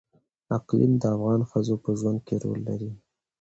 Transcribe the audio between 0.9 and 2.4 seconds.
د افغان ښځو په ژوند کې